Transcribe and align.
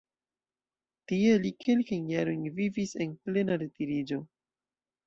Tie 1.11 1.35
li 1.43 1.51
kelkajn 1.67 2.09
jarojn 2.15 2.49
vivis 2.59 2.99
en 3.07 3.17
plena 3.23 3.61
retiriĝo. 3.67 4.25